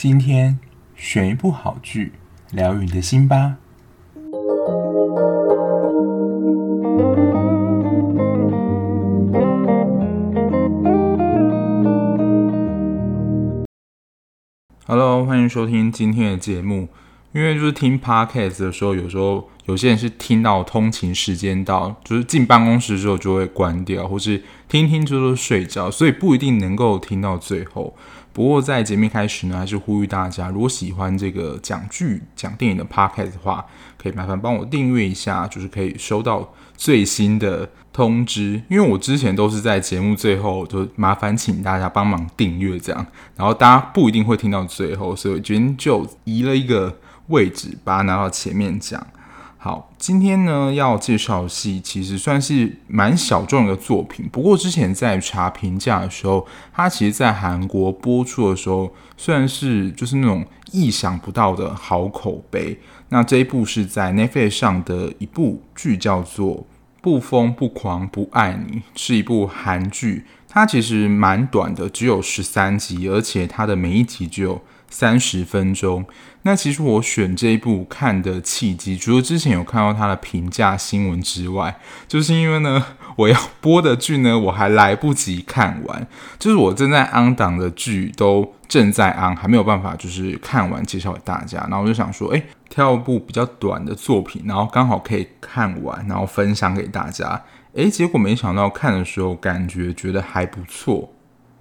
[0.00, 0.60] 今天
[0.94, 2.12] 选一部好剧，
[2.52, 3.56] 聊你的心吧。
[14.86, 16.88] Hello，欢迎收听今天的节目。
[17.32, 27.94] 因为就是听 Podcast 的时候，有时候有些人是听到通勤时间到，就是进办公室之后就会关掉，或是听听就都睡着，所以不一定能够听到最后。
[28.32, 33.66] 不过在节目开始呢，还是呼吁大家，如果喜欢这个讲剧、讲电影的 podcast 的话，
[34.00, 38.62] 可以麻烦帮我订阅一下，就是可以收到最新的通知。
[38.68, 46.96] 因为我之前都是在节目最后，就麻烦请大家帮忙订阅这样，然后大家不一定会听到最后，所以我今天就移了一个
[47.28, 49.06] 位置，把它拿到前面讲。
[49.60, 62.78] 好，今天呢要介绍的戏其实算是蛮小众的作品，不过之前在查评价的时候，它其实在韩国播出的时候，算是就是那种意想不到的好口碑。
[63.08, 66.56] 那这一部是在 Netflix 上的一部剧，叫做
[67.02, 76.04] 《不疯不狂不爱你》，是一部韩剧，它其实蛮短的，只有十三集，而且它的每一集只有三十分钟。
[76.42, 82.82] 那其实我选这一部看的契机，除了之前有看到它的评价新闻之外，就是因为呢，
[83.16, 86.06] 我要播的剧呢，我还来不及看完，
[86.38, 91.58] 就是我正在 on 档的剧都正在 on，还没有办法就是看完介绍给大家。
[91.68, 97.42] 然后我就想说，哎，挑一部比较短的作品，然后刚好可以看完，然后分享给大家。
[97.76, 101.12] 哎，结果没想到看的时候感觉觉得还不错。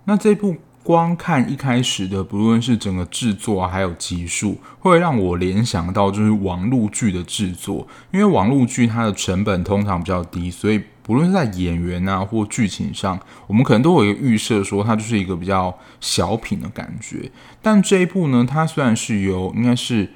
[0.06, 0.56] 那这部。
[0.88, 7.86] 光看一开始的，不论是整个制作，还有集数，会让我联想到就是网络剧的制作。
[8.10, 17.30] 因为网络剧它的成本通常比较低，所以不论是在演员啊或剧情上，我们可能都有一个预设，说它就是一个比较小品的感觉。
[17.62, 20.14] 但这一部呢，它虽然是由应该是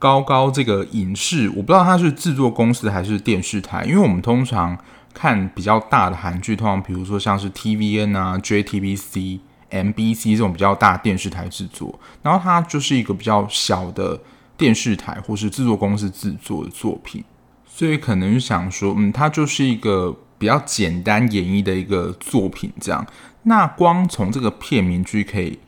[0.00, 4.76] 高高这个影视，我不知道它是制作公司还是电视台，因为我们通常
[5.14, 9.38] 看比较大的韩剧，通常比如说像是 TVN 啊、JTBC。
[9.70, 14.18] MBC 这种比较大电视台制作，然后它就是一个比较小的
[14.56, 17.22] 电视台或是制作公司制作的作品，
[17.66, 23.06] 所以可能想说，嗯，它就是一个比较简单演绎的一个作品这样。
[23.42, 25.58] 那光从这个片名就可以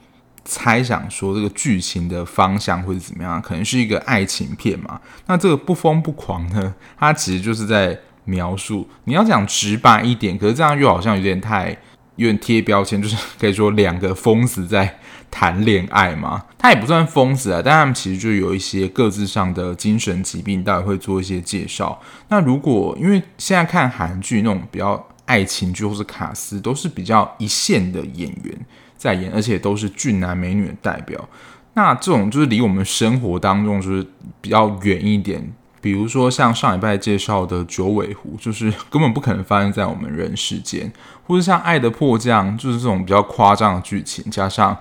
[0.45, 3.41] 猜想说，这个剧情的方向会是怎么样？
[3.43, 5.01] 可能是一个爱情片嘛？
[5.27, 6.75] 那这个不疯不狂呢？
[6.99, 11.77] 它其实就是在描述，你要讲直白一点，可是这样又好像有点太。
[12.17, 14.99] 有点贴标签，就是可以说两个疯子在
[15.31, 16.45] 谈恋爱嘛。
[16.59, 22.01] 他也不算疯子啊，但他们其实就有一些各自上的精神疾病，待会会做一些介绍。
[22.29, 28.67] 那如果因为现在看韩剧那种比较爱情剧或是卡司，都是比较一线的演员
[28.97, 31.29] 在演，而且都是俊男美女的代表。
[31.75, 34.07] 那这种就是离我们生活当中就是
[34.41, 35.53] 比较远一点。
[35.81, 40.93] 比如说像上礼拜介绍的《九尾狐》，就是根本不可能发生在我们人世间，
[41.31, 44.77] 或是像《爱的迫降》，就是这种比较夸张的剧情，加上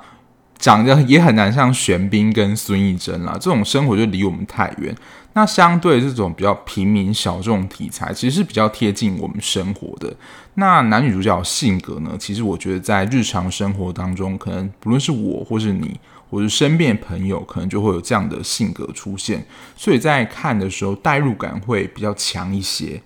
[0.58, 4.96] 长得也很难像玄彬跟孙艺珍啦，这种生活就离我们太远。
[5.34, 10.12] 那相对这种比较平民小众题材，其实是比较贴近我们生活的。
[10.56, 16.00] 那男女主角性格呢，其实我觉得在日常生活当中，可能不论是我或是你。
[16.32, 19.44] 或者身边朋友可能就会有这样的性格出现，
[19.76, 23.02] 所以在看的时候代入感会比较强一些。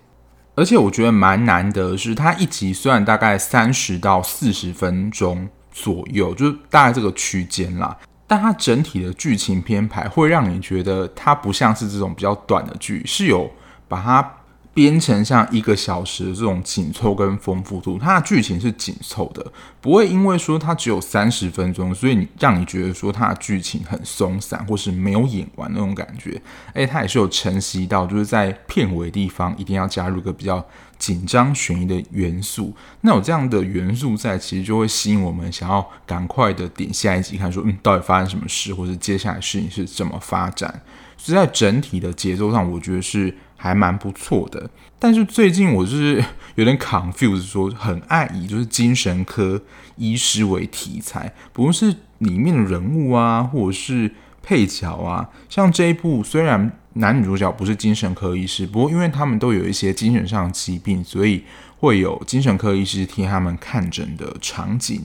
[0.56, 7.98] 而且我觉得蛮难得的是，它一集虽然大概三十到四十分钟左右，就是大概这个区间啦，
[8.28, 13.52] 但它整体的剧情编排会让你觉得它不像是这种比较短的剧，是有
[13.88, 14.32] 把它。
[14.74, 19.46] 编成像一个小时的这种紧凑跟丰富度，它的剧情是紧凑的，
[19.80, 26.42] 不会因为说它只有三十分钟，所以你让你觉得说它的剧情很松散或是没有演完那种感觉。
[26.74, 30.66] 诶，它也是有承袭到，就是在片尾地方一定要加入一个比较
[30.98, 32.76] 紧张悬疑的元素。
[33.02, 40.82] 那有这样的元素在，其实就会吸引我们想要赶快的点下一集看，说嗯，到底发生什么事，或是接下来事情是怎么发展。
[41.16, 43.38] 所以在整体的节奏上，我觉得是。
[43.64, 44.70] 还蛮不错的，
[45.00, 46.22] 但是最近我就是
[46.56, 49.62] 有点 confused，说很爱以就是精神科
[49.96, 54.12] 医师为题材，不论是里面的人物啊，或者是
[54.42, 61.46] 配角啊，像这一部虽然男女主角不是精神科医师，不过因为他们都有一些精神上的疾病，所以
[61.80, 65.02] 会有精神科医师替他们看诊的场景。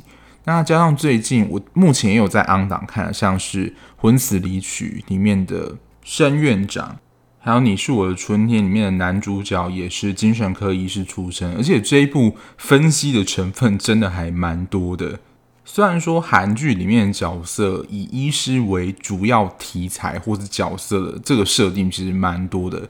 [0.46, 6.98] 那加上最近我目前也有在 on 档看，像是《婚词离曲》里面的申院长。
[7.40, 15.20] 还有你是我的春天里面的男主角也是精神科医师出身，而且这一部分析的成分真的还蛮多的。
[15.64, 22.88] 虽然说韩剧里面的角色以医师为主要题材或是角色的这个设定其实蛮多的，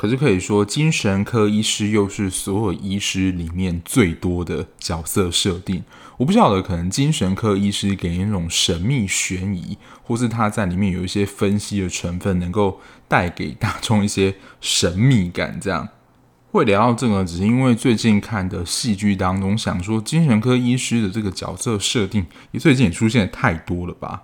[0.00, 5.84] 可是可以说精神科医师又是所有医师里面最多的角色设定。
[6.16, 15.86] 我不晓得，可能精神科医师给人一种神秘悬疑，或是他在里面有一些分析的成分，能够带给大众一些神秘感，这样。
[16.50, 24.22] 会聊到这个，只是因为最近看的戏剧当中，想说精神科医师的这个角色设定，也最近也出现太多了吧？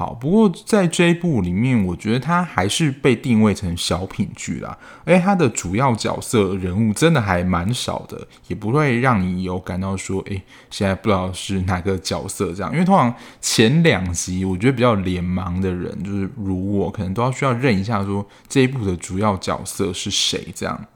[0.00, 20.86] 好，不过在这一部里面，我觉得它还是被定位成小品剧啦，而且它的主要角色人物真的还蛮少的，也不会让你有感到说，哎，现在不知道是哪个角色这样，因为通常前两集我觉得比较脸盲的人，就是如我，可能都要需要认一下说这一部的主要角色是谁这样。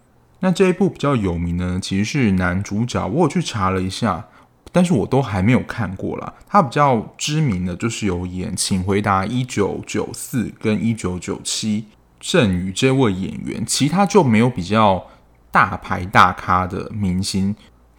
[0.41, 3.06] 那这一部比较有名呢，其实是男主角。
[3.06, 4.27] 我有去查了一下，
[4.75, 6.35] 但是我都还没有看过啦。
[6.49, 11.82] 他比较知名的就是有演《请回答一九九四》跟《一九九七》
[12.19, 15.06] 郑宇这位演员，其他就没有比较
[15.53, 17.55] 大牌大咖的明星。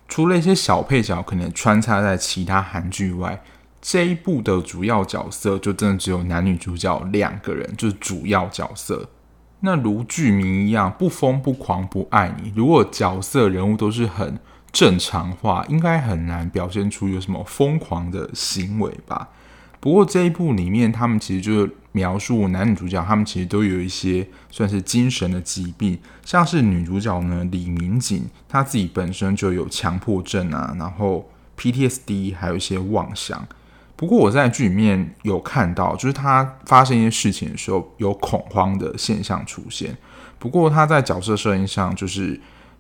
[0.09, 3.41] 除了一些小配角可能穿插在其他韩剧外，
[3.81, 9.07] 这一部的主要角色就真的只有男女主角两个人，就是主要角色。
[9.61, 12.51] 那如剧名一样，不疯不狂不爱你。
[12.53, 14.37] 如果角色人物都是很
[14.75, 19.29] 正常化，应该很难表现出有什么疯狂的行为吧。
[19.79, 33.47] 不过这一部里面，他们其实就是描述男女主角，他们其实都有一些算是精神的疾病，像是女主角呢李明瑾，她自己本身就有强迫症啊，然后 PTSD，还有一些妄想。
[33.95, 39.95] 不过我在剧里面有看到，就是他发生一些事情的时候有恐慌的现象出现。
[40.37, 42.37] 不过他在角色设定上，就是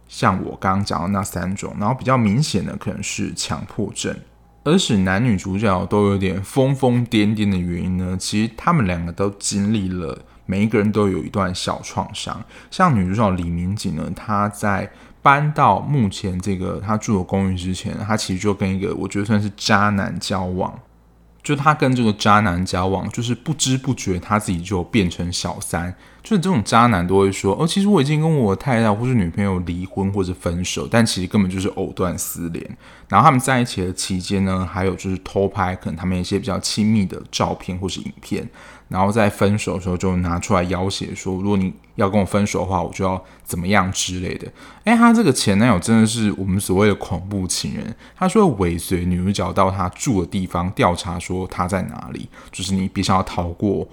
[0.07, 4.15] 像我刚刚讲的那三种，然后比较明显的可能是强迫症。
[4.63, 10.17] 而使男女主角都有点疯疯癫癫的原因呢，其实他们两个都经历了，
[10.47, 12.43] 每一个人都有一段小创伤。
[12.71, 14.91] 像女主角李明瑾呢，她在
[15.21, 20.79] 搬到目前这个她住的公寓之前，她其实就跟一个我觉得算是渣男交往。
[21.43, 25.93] 就她跟这个渣男交往，就是不知不觉她自己就变成小三。
[26.25, 32.77] 就是这种渣男都会说：“哦，其实我已经跟我太太或是女朋友离婚或者分手，但其实根本就是藕断丝连。”
[33.07, 38.49] 然后他们在一起的期间呢，还有就是偷拍可能他们一些比较亲密的照片或是影片。
[38.87, 44.51] 然后在分手的时候就拿出来要挟说，如果你要跟我分手的话，我就要怎么样之类的。
[44.85, 47.95] 诶，他这个前男友真的是我们所谓的恐怖情人。
[48.15, 53.87] 他说尾随女主角到他住的地方调查，说他在哪里，就是你别想要逃过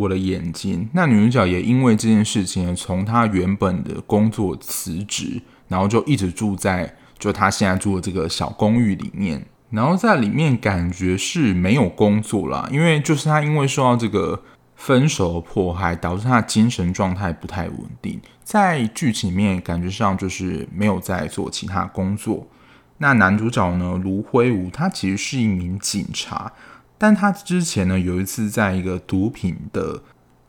[0.00, 0.88] 我的眼睛。
[0.94, 9.44] 那女主角也因为这件事情，从她原本的工作辞职，然后就一直住在就她现在住的这个小公寓里面。
[9.70, 14.42] 然后在里面感觉是没有工作啦，因为就是她因为受到这个
[14.74, 18.20] 分手的迫害，导致她精神状态不太稳定。
[18.42, 22.46] 在剧情里面感觉上就是没有在做其他工作。
[22.98, 26.52] 那男主角呢，卢辉武，他其实是一名警察，
[27.00, 30.02] 但他之前呢有一次在一个毒品的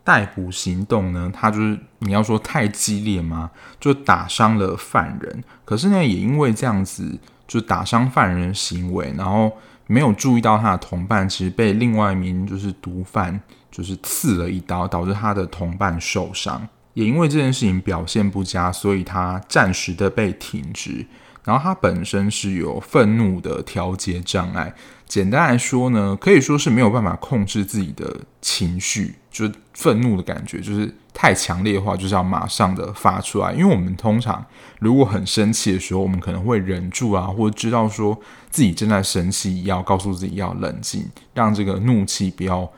[0.04, 3.50] 逮捕行动呢，他就是你要说太激烈吗？
[3.80, 5.44] 就打伤了犯人。
[5.66, 7.18] 可是呢，也因为这样子。
[7.48, 9.52] 就打伤犯人行为，然后
[9.86, 13.38] 没有注意到他的同伴其实被另外一名就是毒贩
[13.70, 16.66] 就是刺了一刀，导致他的同伴受伤。
[16.94, 21.06] 也因为这件事情表现不佳，所以他暂时的被停职。
[21.44, 24.74] 然后他本身是有愤怒的调节障碍。
[25.12, 33.52] 简单来说呢，可以说是没有办法控制自己的情绪，就是愤怒的感觉，就是太强烈的话，就是要马上的发出来。
[33.52, 34.46] 因为我们通常
[34.80, 38.18] 如果很生气的时候，我们可能会忍住啊，或者知道说
[38.50, 42.72] 自己正在生气，要告诉自己要冷静，让这个怒气不要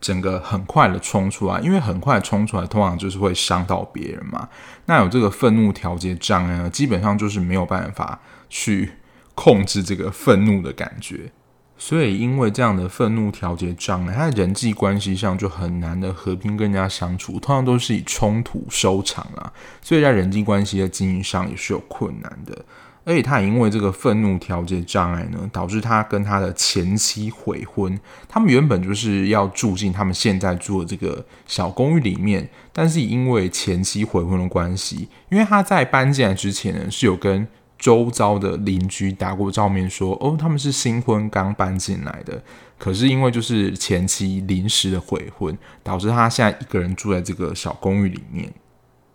[0.00, 1.60] 整个很快的冲出来。
[1.60, 4.48] 因为很快冲出来，通常就是会伤到别人嘛。
[4.86, 8.90] 那有这个愤怒调节障碍呢，基本上就是没有办法去
[9.36, 11.30] 控制这个愤怒的感觉。
[11.78, 19.52] 所以，因为这样的愤怒调节障碍，他在人际关系上就很难的和平跟人家相处，通常都是以冲突收场啊。
[19.82, 22.64] 所以在人际关系的经营上也是有困难的。
[23.04, 27.96] 而且，他也因为这个愤怒调节障碍呢，导致他跟他的前妻悔婚。
[28.26, 37.46] 他们原本就是要住进他们现在住的这个小公寓里面，但是因为前妻悔婚的关系，因为他在搬进来之前呢，是有跟。
[37.78, 42.42] 周遭的邻居打过照面说：“哦，他们是新婚刚搬进来的。
[42.78, 48.52] 可是因为就是前妻临时的悔婚，导致他现在一个人住在这个小公寓里面。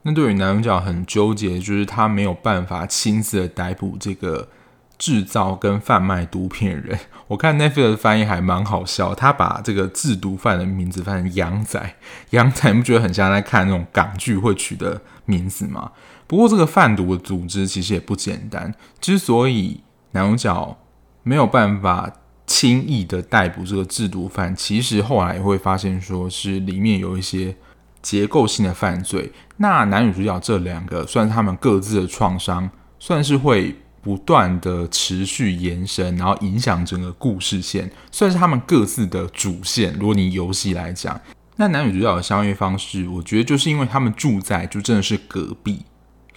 [0.03, 4.49] 那对于男主角很纠结，就是他没有办法亲自的逮捕这个
[4.97, 6.99] 制造跟贩卖毒品的人。
[7.27, 11.95] 我看 Netflix 的翻译还蛮好笑，他把这个制毒犯的名字翻成洋仔，
[12.31, 15.91] 洋仔你不觉得很像在看那种港剧会取的名字吗？
[16.31, 20.77] 不过这个贩毒的组织其实也不简单，之所以男主角
[21.23, 22.09] 没有办法
[22.47, 27.53] 轻易的逮捕这个制毒犯，其实后来也会发现说是里面有一些
[28.01, 29.29] 结构性的犯罪。
[29.57, 33.75] 那男女主角这两个算是他们各自的创伤，算是会。
[34.03, 39.93] 不断的持续延伸，然后影响整个故事线，算是他们各自的主线。
[39.99, 41.21] 如果你游戏来讲，
[41.57, 45.83] 那男女主角的相遇方式，我觉得就是因为他们住在就真的是隔壁，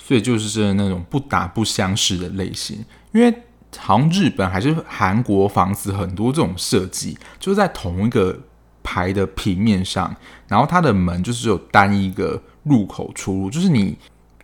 [0.05, 2.85] 所以就是真的那种不打不相识的类型。
[3.13, 3.33] 因为
[3.79, 8.39] 好像日本还是韩国房子很多这种设计，就是在同一个
[8.83, 10.15] 排的平面上，
[10.47, 13.97] 然后它的门就是只有单一个入口出入，就是你。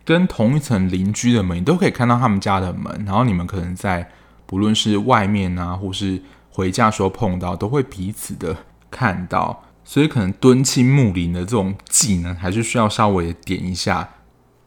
[0.03, 4.09] 跟同一层邻居的门，你都可以看到他们家的门，然后你们可能在
[4.47, 8.57] 不论是外面啊，或是回家的时候碰到，都会彼此的
[8.89, 14.09] 看到，所以可能敦亲睦邻的这种技能，还是需要稍微点一下。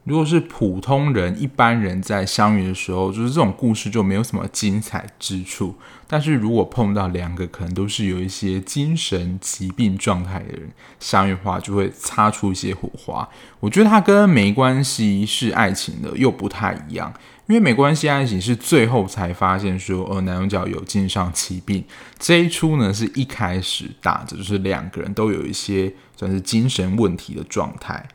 [0.04, 5.74] 如果是普通人、一般人在相遇的时候，就是这种故事就没有什么精彩之处。
[6.06, 10.70] 但是如果碰到两个可能都是有一些精神疾病状态的人
[11.00, 13.26] 相遇的话，就会擦出一些火花。
[13.60, 17.10] 我觉得它跟没关系是爱情的又不太一样，
[17.46, 21.82] 因为没关系爱情是最后才发现说，呃，男主角有精神上疾病。
[22.18, 28.06] 这一出呢，是一开始打着就是两个人都有一些算是精神问题的状态。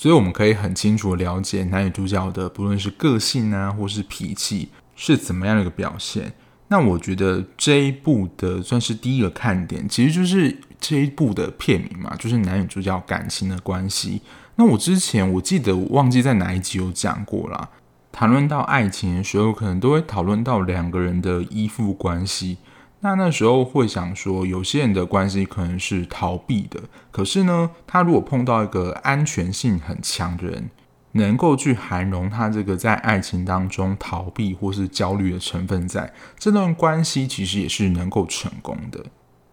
[0.00, 6.32] 所以我们可以很清楚的了解男女主角的不论是个性啊，或是脾气是怎么样的一个表现。
[6.68, 14.22] 那我觉得这一部的算是第一个看点，其实就是这一部的片名嘛，就是男女主角感情的关系。
[14.54, 17.68] 那我之前我记得我忘记在哪一集有讲过啦，
[18.12, 22.58] 谈论到爱情的时候，可能都会讨论到两个人的依附关系。
[23.00, 26.80] 那那时候会想说，有些人的关系可能是逃避的，
[27.12, 30.68] 可是呢，他如果碰到一个安全性很强的人，
[31.12, 39.06] 能够去涵容他这个在爱情当中逃避或是焦虑的成分在，在这段关系其实也是能够成功的。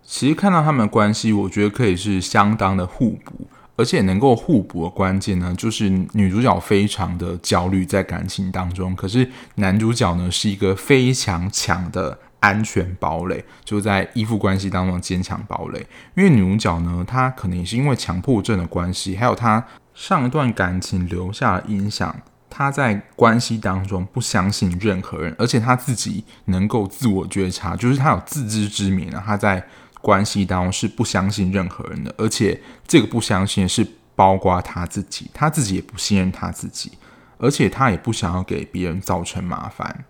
[0.04, 12.18] 其实看到他们的关系，我觉得可以是相当的互补，而且能够互补的关键呢，就是女主角非常的焦虑在感情当中，可是男主角呢是一个非常强的。
[12.40, 15.80] 安全堡垒就在依附关系当中坚强堡垒，
[16.16, 22.16] 因为女主角呢，她可能也是因为强迫症的关系，还有她上一段感情留下的影响，
[22.50, 29.66] 她在关系当中不相信任何人，而且她自己能够自我觉察，就是她有自知之明啊，她在
[30.02, 36.92] 关系当中是不相信任何人的，而且这个不相信是包括她自己，她自己也不信任她自己，
[37.40, 40.06] 而且她也不想要给别人造成麻烦。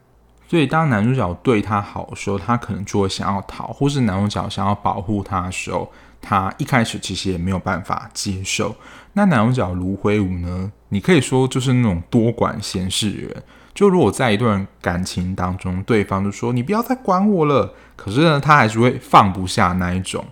[0.47, 8.75] 所以，当男主角对她好的时候，她可能就会想要逃；或是男主角想要保护她的时候，她一开始其实也没有办法接受。
[9.13, 10.71] 那男主角卢辉武呢？
[10.89, 13.43] 你可以说就是那种多管闲事的人。
[13.73, 20.23] 就如果在一段感情当中，对方就说“你不要再管我了”，可是呢，他还是会放不下那一种，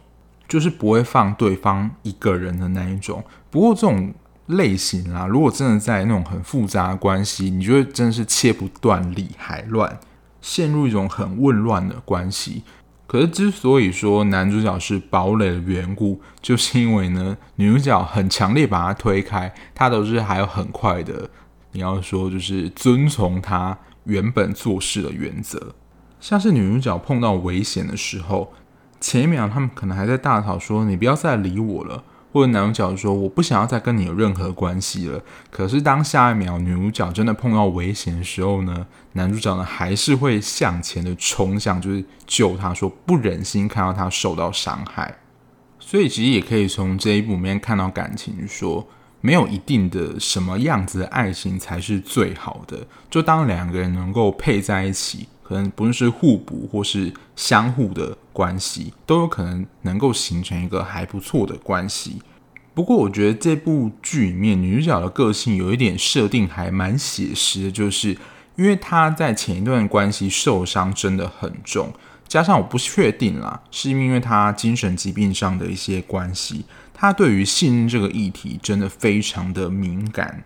[0.48, 3.24] 就是不会放对方一个人的那一种。
[3.50, 4.14] 不过这种。
[4.48, 10.00] 类型啊，如果真的在那种很复杂的关系，你觉得真的是切不断理还乱，
[10.42, 12.64] 陷入一种很混乱的关系。
[13.08, 21.30] 可是之所以说男主角是堡垒的缘故，就是因为呢，女主角很强烈把他推开，他都是还有很快的，
[21.72, 25.74] 你要说就是遵从他原本做事的原则。
[26.20, 28.52] 像是女主角碰到危险的时候，
[29.00, 35.22] 前一秒他们可能还在大吵说：“你不要再理我了。”或者男主角说：“我不想要再跟你有任何关系了。”
[35.52, 45.20] 可是当下一秒女主角真的碰到危险的时候呢，男主角呢还是会向前的冲向，就是救她，说不忍心看到她受到伤害。
[45.80, 48.88] 所以其实也可以从这一部里面看到感情说，说
[49.22, 52.80] 没有一定的什么样子的爱情才是最好的。
[53.10, 55.28] 就当两个人能够配在一起。
[55.46, 62.22] 可能不论是互补或是相互的关系，都有可能能够形成一个还不错的关系。
[62.74, 68.18] 不过，我觉得这部剧里面女主角的个性有一点设定还蛮写实的，就是
[68.56, 71.94] 因为她在前一段关系受伤真的很重，
[72.28, 80.44] 加上我不确定啦，是因为她精神疾病上的一些关系，她对于信任这个议题真的非常的敏感。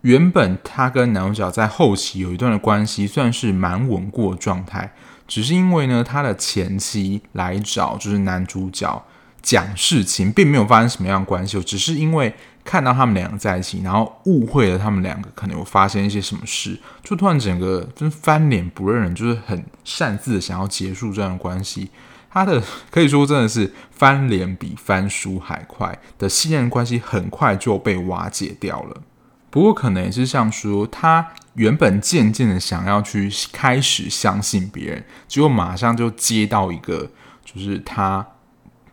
[0.00, 4.94] 原本她跟男主角在后期有一段的关系，算是蛮稳固的状态。
[5.28, 9.04] 只是因为呢，他的前妻来找就是男主角，
[9.40, 21.90] 讲事情，并没有发生什么样的关系，只是因为看到他们两个在一起，然后误会了他们两个可能有发生一些什么事，就突然整个就是翻脸不认人，就是很擅自想要结束这样的关系。
[22.30, 29.02] 他的可以说真的是翻脸比翻书还快的信任关系，很快就被瓦解掉了。
[29.50, 37.10] 不过可能也是像说，他原本渐渐的想要去开始相信别人，结果马上就接到一个
[37.44, 38.26] 就是他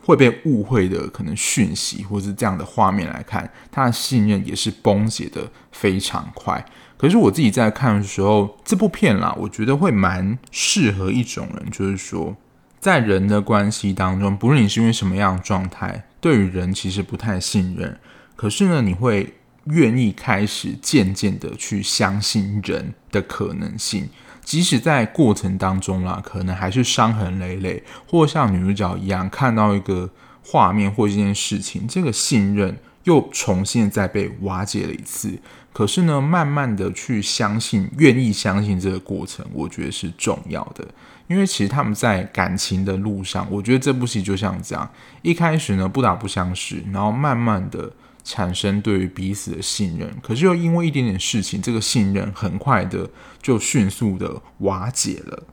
[0.04, 6.66] 会被误会的可能讯息，或是这样的画面来看，他的信任也是崩解的非常快。
[6.98, 12.36] 可是我自己在看的时候，这部片啦，我觉得会蛮适合一种人，就是说。
[12.78, 18.00] 在人的关系当中，不论你是因为什么样的状态，对于人其实不太信任，
[18.36, 19.34] 可是呢，你会
[19.66, 24.10] 愿意开始渐渐的去相信人的可能性，
[24.44, 30.10] 即使在过程当中啦，可能还是伤痕累累，或像女主角一样，看到一个
[30.44, 35.40] 画面或一件事情，这个信任又重新再被瓦解了一次。
[35.74, 40.88] 可是呢，慢慢的去相信，愿意相信这个过程，我觉得是重要的。
[41.28, 44.90] 因为其实他们在感情的路上，我觉得这部戏就像这样，
[45.24, 47.92] 一开始呢不打不相识，然后慢慢的
[48.26, 53.08] 产生对于彼此的信任，可是又因为一点点事情，这个信任很快的
[53.42, 55.44] 就迅速的瓦解了。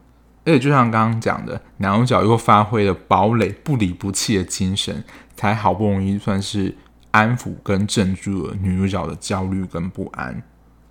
[0.44, 5.04] 而且就像刚刚讲的，男主角又发挥了堡垒不离不弃的精神，
[5.36, 6.74] 才好不容易算是
[7.12, 10.42] 安抚跟镇住了女主角的焦虑跟不安。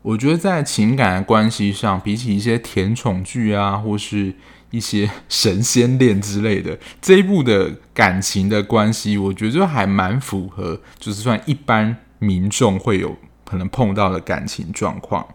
[0.04, 4.34] 我觉得在情感的关系上，比起一些甜宠剧啊，或是
[4.72, 15.26] 一些神仙恋之类的，这一部的感情的关系，我觉得就还蛮符合，就是算一般民众会有可能碰到的感情状况。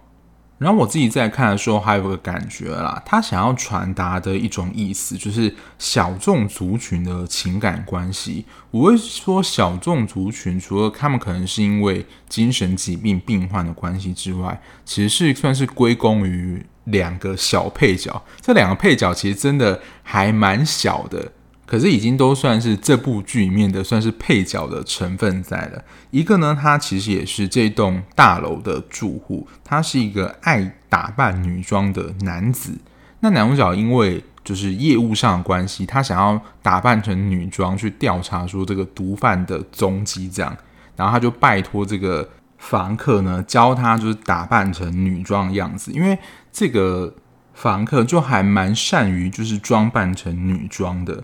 [0.59, 8.47] 然后我自己在看的时候，还有个感觉啦，他想要传达的一种意思，就是小众族群的情感关系。
[8.71, 18.25] 我会说小众族群，除了他们可能是因为精神疾病病患的关系之外，其实是算是归功于两个小配角。
[18.41, 21.31] 这两个配角其实真的还蛮小的。
[21.67, 25.83] 可是已经都算是这部剧里面的算是配角的成分在了。
[26.13, 32.79] 一个呢，他其实也是这栋大楼的住户，他是一个爱打扮女装的男子。
[33.19, 40.57] 那男主角因为就是业务上的关系，他想要打扮成女装去调查说这个毒贩的踪迹，这样，
[40.95, 46.17] 然后他就拜托这个房客呢教他就是打扮成女装的样子，因为
[46.59, 47.13] 这个
[47.53, 51.23] 房客就还蛮善于就是装扮成女装的。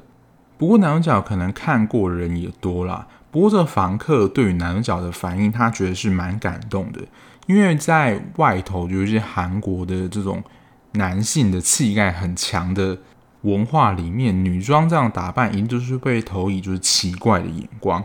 [0.58, 3.06] 不过男主角可能看过人也多啦。
[3.30, 7.00] 不过这房客对于男主角的反应，他觉得是蛮感动的，
[7.46, 10.44] 因为在外头有一些韩国的这种
[10.92, 12.98] 男性的气概很强的
[13.40, 18.04] 文化里面，女装这样打扮一定就是被投以就是奇怪的眼光。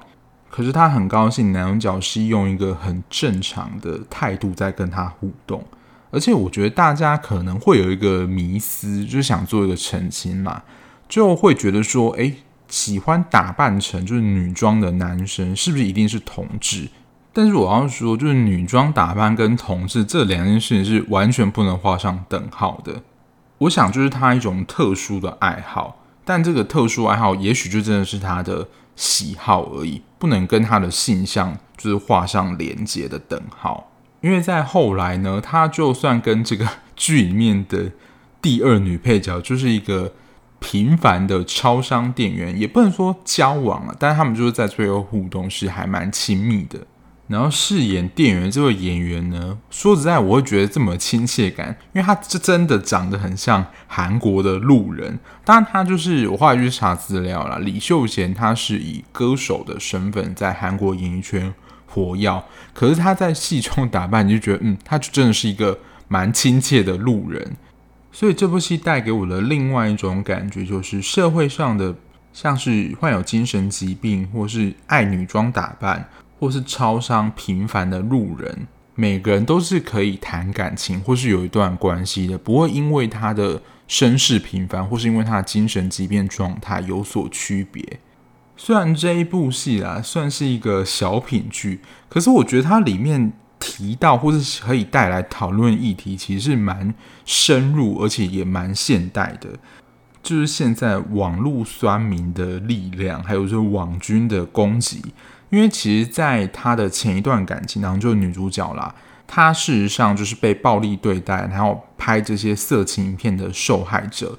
[0.50, 5.62] 可是他很高兴，男主角是用一个很正常的态度在跟他互动，
[6.10, 10.64] 而且我觉得大家可能会有一个迷思，就是想做一个澄清嘛，
[11.08, 12.34] 就会觉得说，哎。
[12.70, 16.90] 喜欢打扮成就是女装的男生，是不是一定是同志？
[17.32, 23.02] 但是我要说，就是女装打扮跟同志这两件事情是完全不能画上等号的。
[23.60, 28.68] 我想，就是他一种特殊的爱好，但这个特殊爱好也许就真的是他的
[28.98, 33.90] 喜好而已，不能跟他的性向就是画上连接的等号。
[34.28, 37.92] 因为在后来呢，他就算跟这个 剧里面的
[38.42, 40.14] 第二女配角，就是一个。
[40.60, 46.80] 平凡的超商店员也不能说交往了，但是他们就是在最后互动是还蛮亲密的。
[47.28, 55.20] 然后饰演店员这位演员呢，说实在，我会觉得这么亲切感，因为他这真的长得很像韩国的路人。
[55.46, 61.54] 当然，他就是我后来去查资料了，李秀贤他是以歌手的身份在韩国演艺圈
[61.98, 62.44] 活跃，
[62.76, 67.56] 可是他在戏中打扮，你就觉得嗯，他就真的是一个蛮亲切的路人。
[68.12, 71.96] 所以这部戏带给我的另外一种感觉，就是社会上的
[72.32, 76.08] 像是患有精神疾病，或是爱女装打扮，
[76.40, 88.00] 或是超商平凡的路人，每个人都是可以谈感情，或是有一段关系的，不会因为他的身世平凡，或是因为他的精神疾病状态有所区别。
[88.58, 93.32] 虽然这一部戏啊算是一个小品剧，可是我觉得它里面。
[93.60, 96.94] 提到或是可以带来讨论议题，其实是蛮
[97.26, 99.50] 深入，而且也蛮现代的。
[100.22, 105.02] 就是现在网络酸民的力量，还有就是网军的攻击。
[105.50, 108.94] 因为其实，在他的前一段感情当中，就是女主角啦，
[109.26, 114.38] 她事实上就是被暴力对待，然后拍这些色情影片的受害者。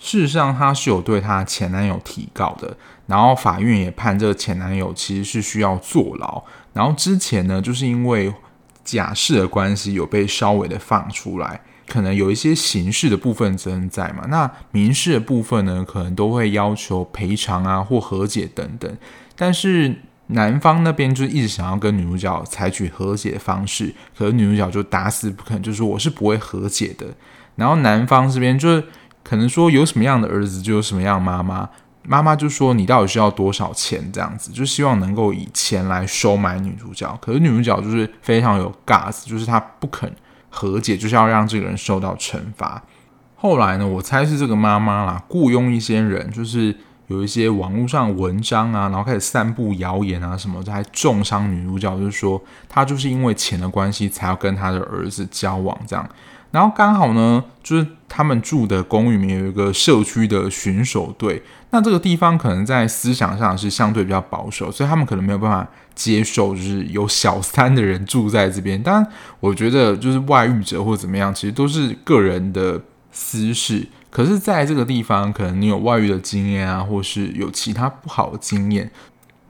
[0.00, 2.74] 事实上，她是有对她前男友提告的，
[3.06, 6.42] 然后法院也判这个前男友其实是需要坐牢。
[6.72, 8.32] 然后之前呢，就是因为
[8.82, 14.24] 假释的关系，有被稍微的放出来，可能有一些刑事的部分责任在嘛。
[14.28, 18.90] 那民事的部分呢，可能都会要求赔偿啊或和解等等。
[19.36, 19.94] 但是
[20.28, 27.06] 男方那边就一直想要跟女主角采取和解的方式，可是女主角就打死不肯，就说我是不会和解的。
[27.56, 28.84] 然后男方这边就是。
[29.30, 31.68] 可能说有什么样的儿子就有什么样的妈妈，
[32.02, 37.16] 妈妈就说你到底需要多少钱这样子，就希望能够以钱来收买女主角。
[37.22, 40.12] 可是女主角就是非常有 gas，就是她不肯
[40.48, 42.82] 和解，就是要让这个人受到惩罚。
[43.36, 46.74] 后来呢，我猜是这个妈妈啦，雇佣一些人，就是
[47.06, 56.04] 有一些网络上文章啊，然后开始散布谣言啊什么，还重伤女主角，就是说她就是因为钱的关系才要跟她的儿子交往这样。
[56.50, 68.82] 然后刚好呢，就是他们住的公寓里面有一个社区的巡守队，那这个地方可能在思想上是相对比较保守，所以他们可能没有办法接受，就是有小三的人住在这边。
[68.82, 69.06] 当然，
[69.38, 72.80] 我觉得就是外遇者或怎么样，其实都是个人的
[73.12, 73.86] 私事。
[74.10, 78.90] 可是，在这个地方，可能你有外遇的经验啊，或是有其他不好的经验，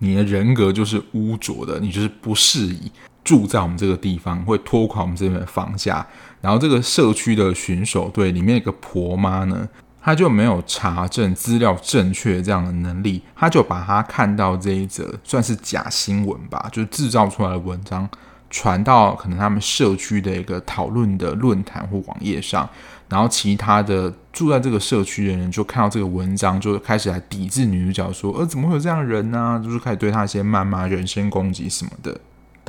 [0.00, 2.92] 你的人格就是污浊的，你就是不适宜。
[3.22, 6.04] 住在我们这个地方，会拖垮我们这边的房价。
[6.40, 9.68] 然后这个社区的巡守队里面一个婆妈呢，
[10.02, 18.08] 她就没有查证资料正确这样的能力，她就把她看到这一则算是假新闻吧，就制造出来的文章
[18.48, 22.68] 传到可能他们社区的一个讨论的论坛或网页上，
[23.08, 32.18] 然后其他的住在这个社区的人就看到这个文章，就开始来抵制女主角，说：“呃，怎么会有这样的人呢、？”就是开始对她一些谩骂、人身攻击什么的。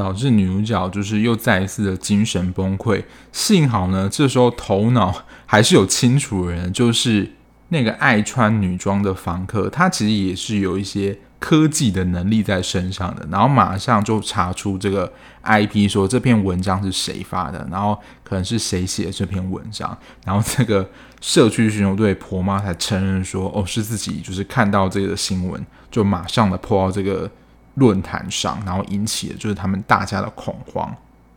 [0.02, 3.04] 导致女主角就是又再一次的精神崩溃。
[3.32, 5.14] 幸好呢，这时候头脑
[5.46, 7.34] 还是有清楚的人，就是
[7.70, 13.28] 那个爱穿女装的房客，他其实也是有一些科技的能力在身上的。
[13.32, 19.96] 然后马上就查出这个 IP，说这篇文章是谁发的，然后可能是谁写这篇文章。
[20.26, 20.90] 然后这个
[21.22, 27.30] 社区巡逻队婆妈才承认说，哦，是自己就是看到这个新闻，就马上的破到这个。
[27.76, 30.94] 论坛上，然后引起的就是他们大家的恐慌。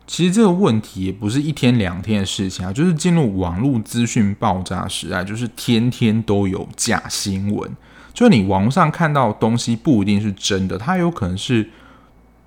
[0.07, 7.70] 其实这个问题也不是一天两天的事情啊，就是进入网络资讯爆炸时代，就是天天都有假新闻。
[8.12, 11.68] 就你网上看到的东西不一定是真的，它有可能是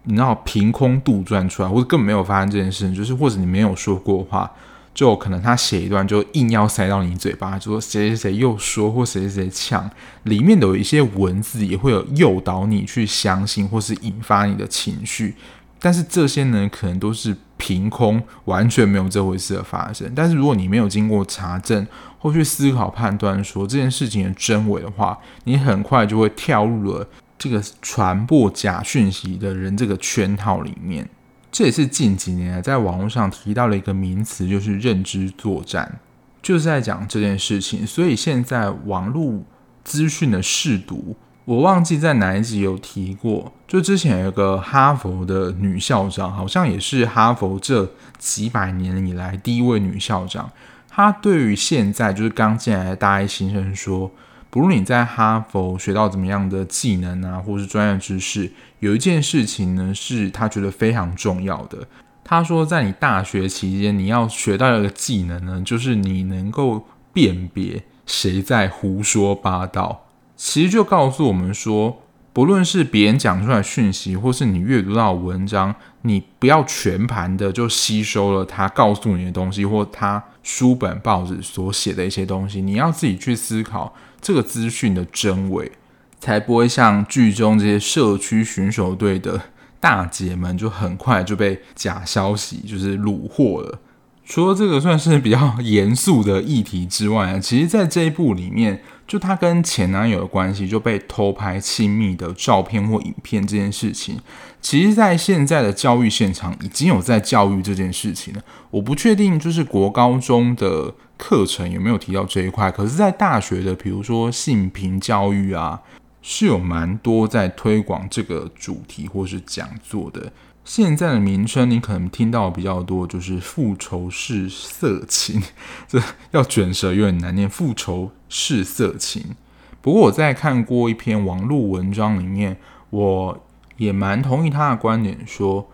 [0.04, 4.52] 你知道凭空杜撰出来，或者根本没有发生这件事情，就是或者你没有说过话。
[4.97, 9.88] 就可能他写一段，就硬要塞到你嘴巴，就说谁谁谁又说或谁谁谁呛，
[10.23, 15.36] 里面的有一些文字也会有诱导你去相信或是引发你的情绪，
[15.79, 20.12] 但是这些呢，可能都是凭空，完全没有这回事的发生。
[20.15, 21.86] 但是如果你没有经过查证
[22.17, 27.07] 或去思考判断说这件事情的真伪的话，你很快就会跳入了
[27.38, 31.07] 这个传播假讯息的人这个圈套里面。
[31.51, 35.99] 这也是近几年在网络上提到了一个名词，就是认知作战，
[36.41, 37.88] 就是在讲这件事情。
[37.88, 39.43] 所以现在网络
[39.83, 43.51] 资讯的试读，我忘记在哪一集有提过。
[43.67, 50.51] 就之前有个哈佛的女校长，好像也是哈佛这几百年以来第一位女校长。
[50.89, 54.12] 她对于现在就是刚进来的大一新生说。
[54.49, 61.88] 不论你在哈佛学到怎么样的技能啊，或是专业知识，有一件事情呢，是他觉得非常重要的。
[62.23, 70.05] 他说，在你大学期间，你要学到一个技能呢，就是你能够辨别谁在胡说八道。
[70.36, 72.01] 其实就告诉我们说，
[72.33, 83.93] 不论是别人讲出来讯息，或是你阅读到的文章，你不要全盘的就吸收了他告诉你的东西，或他书本报纸所写的一些东西，你要自己去思考。
[84.27, 85.71] 这个资讯的真伪，
[86.19, 89.41] 才不会像剧中这些社区巡守队的
[89.79, 93.79] 大姐们，就很快就被假消息就是虏获了。
[94.25, 104.19] 除了这个算是比较严肃的议题之外，其实，在这一部里面，就她跟前男友的关系就被偷拍亲密的照片或影片这件事情，
[104.61, 108.41] 其实，在现在的教育现场已经有在教育这件事情了。
[108.69, 110.93] 我不确定，就是国高中的。
[111.19, 112.71] 课程有没有提到这一块？
[112.71, 115.81] 可是，在大学的，比如说性平教育啊，
[116.21, 120.31] 是有蛮多在推广这个主题或是讲座的。
[120.67, 125.41] 现在的名称你可能听到比较多，就是复仇式色情，
[125.88, 125.97] 这
[126.32, 127.49] 要卷舌有点难念。
[127.49, 129.38] 复仇式色情。
[129.82, 132.58] 不过我在看过一篇网络文章里面，
[132.89, 135.69] 我也蛮同意他的观点说，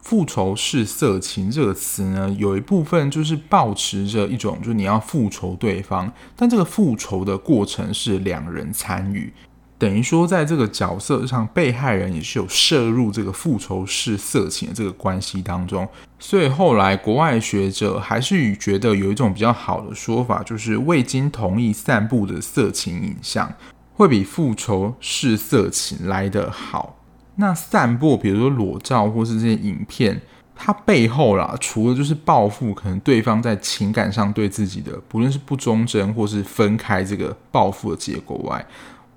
[0.00, 9.34] 复仇式色情这个词呢，有一部分就是抱持着一种，就是你要复仇对方，但这个复仇的过程是两人参与，
[9.80, 15.88] 等于说在这个角色上，被害人也是有涉入这个复仇式色情的这个关系当中。
[16.18, 23.50] 所以后来国外学者还是觉得有一种比较好的说法，就是未经同意散布的色情影像，
[23.94, 26.98] 会比复仇式色情来得好。
[27.36, 30.20] 那散布，比如说裸照或是这些影片，
[30.54, 38.62] 它背后啦，除了就是报复，可能对方在情感上对自己的，不论是不忠贞或是分开这个报复的结果外，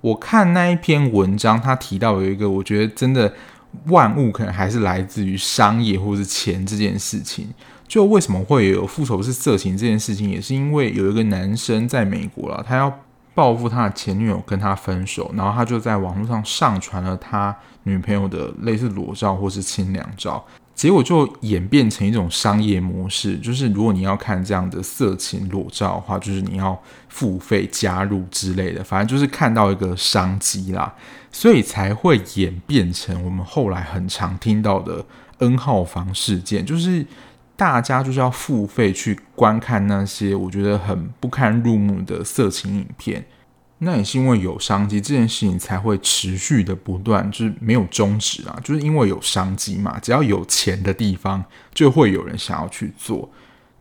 [0.04, 3.32] 我看那一篇文章，他提到有一个，我觉得真的
[3.86, 7.48] 万物可能还是来自于商业或是钱这件事情。
[7.88, 12.92] 就为什么会有复仇式色情这件事情，也是因为有一个男生在美国了，他要。
[13.36, 30.94] 报复他的前女友跟他分手，然后他就在网络上上传了他女朋友的类似裸照或是清凉照，结果就演变成一种商业模式，就是如果你要看这样的色情裸照的话，就是你要付费加入之类的，反正就是看到一个商机啦，
[31.30, 35.04] 所以才会演变成我们后来很常听到的
[35.38, 37.06] N 号房事件，就是。
[37.56, 43.24] 大家就是要付费去观看那些我觉得很不堪入目的色情影片，
[43.84, 53.30] 那也是因为有商机，这件事情才会持续的不断，就是没有终止啊，就是因为有商机嘛，只要有钱的地方就会有人想要去做。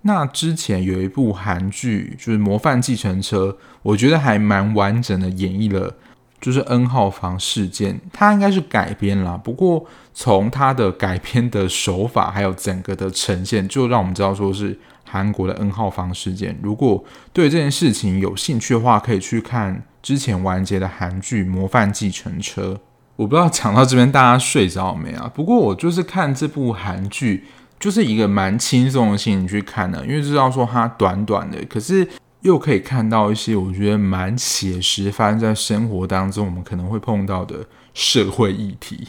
[0.01, 3.47] 那之前有一部韩剧就是《模范计程车》，
[3.81, 5.95] 我觉得还蛮完整的演绎了。
[6.41, 9.39] 就是 N 号房事件，它应该是改编啦。
[9.41, 14.77] 不过从它的改编的手法，还有整个的呈现，就让我们知道说是
[15.13, 16.57] 韩国的 N 号房事件。
[16.63, 22.73] 如果对这件事情有兴趣的话，可以去看之前完结的韩剧《模范继承车》。
[23.17, 25.31] 我不知道讲到这边大家睡着没啊？
[25.35, 27.43] 不过我就是看这部韩剧，
[27.79, 32.07] 就是一个蛮轻松的心情去看的，因为知道说它短短的，可是。
[32.43, 39.07] 又可以看到一些我觉得蛮写实，发生在生活当中，我们可能会碰到的社会议题。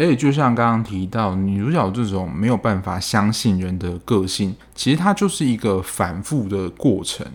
[0.00, 7.26] 而且就像刚刚提到，女主角这种没有办法相信人的个性，其实它就是一个反复的过程。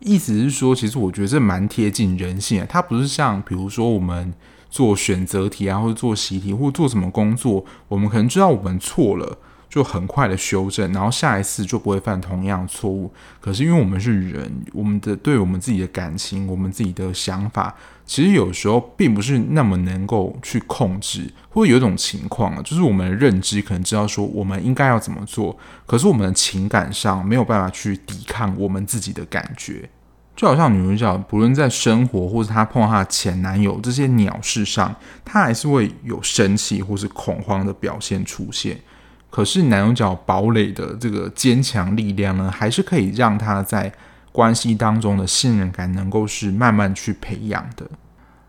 [0.00, 2.66] 意思是说，其实我觉得这蛮贴近人性的。
[2.66, 4.34] 它不是像比如说我们
[4.68, 9.38] 做选择题啊，或者做习题，或者做什么工作，我们可能知道我们错了。
[9.70, 13.08] 就很快的修正，然后下一次就不会犯同样错误。
[13.40, 17.72] 可是因为我们是人，我们的对我们自己的感情，我们自己的想法，
[18.10, 21.32] 其实有时候并不是那么能够去控制。
[21.48, 29.88] 或者有一种情况啊，就是我们的认知可能知道说我们应该要怎么做，可是我们的情感上没有办法去抵抗我们自己的感觉。
[30.34, 34.92] 就好像女主角，不论在生活或者她碰到她的前男友这些鸟事上，
[35.24, 38.76] 她还是会有生气或是恐慌的表现出现。
[39.30, 43.92] 可是男主角堡垒的这个坚强力量呢，还是可以让他在
[44.32, 47.84] 关系当中的信任感能够是慢慢去培养的。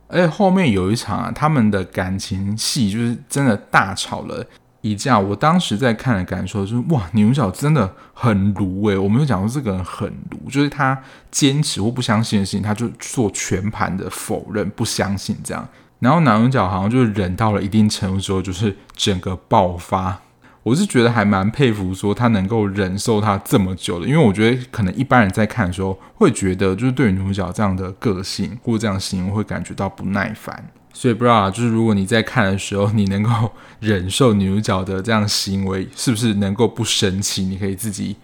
[0.07, 4.45] 而且后面有一场啊，他们的感情戏就是真的大吵了
[4.81, 5.17] 一架。
[5.17, 15.65] 我当时在看的感受就是，哇，女主角真的很毒诶，我没有讲过这个人很毒，就是他坚持或不相信的事情，他就做全盘的否认，不相信这样。
[15.99, 20.19] 然后男主角好像就忍到了一定程度之后，就是整个爆发。
[20.63, 30.69] 我是觉得还蛮佩服，说他能够忍受他这么久的，因为我觉得可能一般人在看的时候会觉得，就是对女主角这样的个性或这样行为会感觉到不耐烦。
[30.93, 33.31] 所以不知道啊，就是如果你在看的时候，你能够
[33.79, 37.43] 忍受女主角的这样行为，是不是能够不生气？
[37.43, 38.17] 你可以自己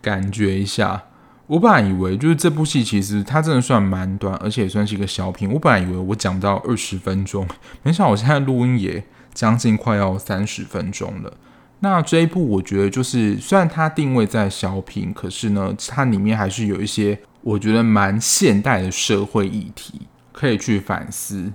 [0.00, 1.04] 感觉一下。
[1.46, 5.52] 我本来以为就是这部戏其实它真的算蛮短，而且也算是一个小品。
[5.52, 7.46] 我本来以为我讲到二十分钟，
[7.84, 11.32] 没想到我现在录音也将近快要三十分钟了。
[11.80, 21.52] 那这一部我觉得就是，虽然它定位在小品，可是呢，它里面还是有一些我觉得蛮现代的社会议题可以去反思。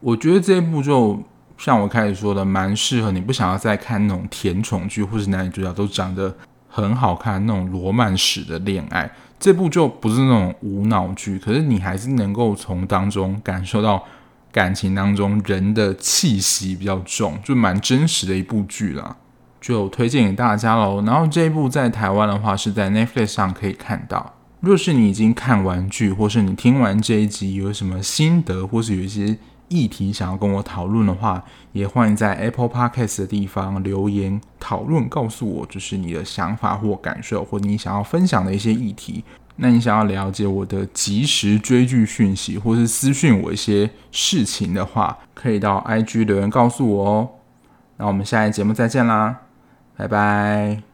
[0.00, 1.20] 我觉得这一部就
[1.58, 6.34] 像我开始说的，蛮适合你不想要再看那种甜宠剧，或是男女主角都长得
[6.68, 9.10] 很好看那种罗曼史的恋爱。
[9.38, 14.02] 这部就不是那种无脑剧，可是你还是能够从当中感受到
[14.50, 19.16] 感情当中人的气息比较重，就蛮真实的一部剧啦。
[19.66, 21.02] 就推荐给大家喽。
[21.04, 24.34] 然后这一部在台湾的话是在 Netflix 上可以看到。
[24.60, 39.24] 若是你已经看完剧，或是你听完这一集有什么心得，或是有一些议题想要跟我讨论的话，也欢迎在 Apple Podcast 的地方留言讨论，告诉我就是你的想法或感受，或你想要分享的一些议题。
[39.56, 47.28] 那你想要了解我的即时追剧讯息，或是私讯我一些事情的话，可以到 IG 留言告诉我哦。
[47.96, 49.45] 那我们下一节目再见啦！
[49.96, 50.85] 拜拜。